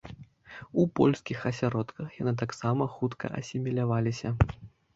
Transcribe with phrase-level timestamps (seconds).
[0.83, 4.37] У польскіх асяродках яны таксама хутка асіміляваліся.